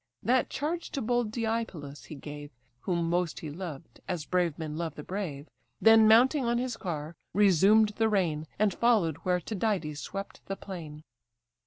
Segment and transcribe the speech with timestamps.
[0.23, 4.95] That charge to bold Deipylus he gave, (Whom most he loved, as brave men love
[4.95, 5.47] the brave,)
[5.79, 11.03] Then mounting on his car, resumed the rein, And follow'd where Tydides swept the plain.